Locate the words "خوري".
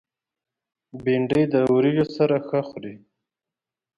2.67-2.95